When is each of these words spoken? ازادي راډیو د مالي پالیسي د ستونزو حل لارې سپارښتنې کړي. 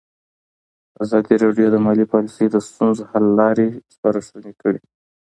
ازادي 1.03 1.35
راډیو 1.43 1.67
د 1.71 1.75
مالي 1.85 2.05
پالیسي 2.13 2.45
د 2.49 2.55
ستونزو 2.67 3.03
حل 3.11 3.25
لارې 3.39 3.67
سپارښتنې 3.93 4.51
کړي. 4.61 4.81